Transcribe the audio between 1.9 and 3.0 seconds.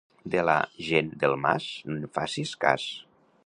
no en facis cas.